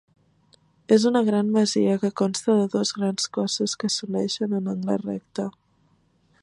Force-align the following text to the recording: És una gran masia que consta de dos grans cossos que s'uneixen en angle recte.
És 0.95 1.03
una 1.09 1.21
gran 1.27 1.51
masia 1.57 1.99
que 2.05 2.11
consta 2.21 2.57
de 2.61 2.65
dos 2.77 2.95
grans 2.99 3.29
cossos 3.39 3.75
que 3.83 3.93
s'uneixen 3.97 4.59
en 4.61 4.75
angle 4.77 4.99
recte. 5.05 5.49